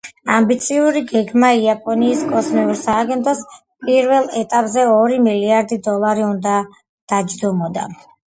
ამბიციური 0.35 1.01
გეგმა 1.09 1.49
იაპონიის 1.63 2.21
კოსმოსურ 2.31 2.79
სააგენტოს 2.79 3.43
პირველ 3.89 4.25
ეტაპზე 4.41 4.87
ორი 4.95 5.21
მილიარდი 5.27 5.79
დოლარი 5.89 6.27
უნდა 6.31 6.57
დაჯდომოდა. 7.13 7.85